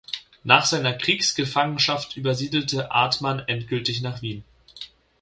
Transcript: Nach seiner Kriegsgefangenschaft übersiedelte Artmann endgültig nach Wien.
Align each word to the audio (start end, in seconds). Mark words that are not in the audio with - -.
Nach 0.43 0.65
seiner 0.65 0.93
Kriegsgefangenschaft 0.93 2.17
übersiedelte 2.17 2.89
Artmann 2.91 3.37
endgültig 3.37 4.01
nach 4.01 4.23
Wien. 4.23 4.43